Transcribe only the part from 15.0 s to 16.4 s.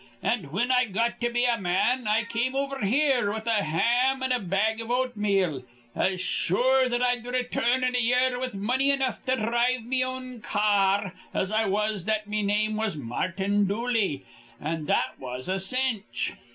was a cinch.